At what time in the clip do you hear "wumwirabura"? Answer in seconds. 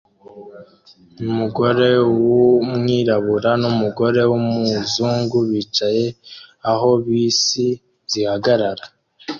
2.25-3.51